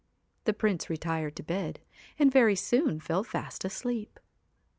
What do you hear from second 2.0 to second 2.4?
and